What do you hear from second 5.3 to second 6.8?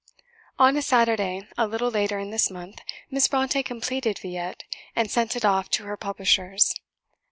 it off to her publishers.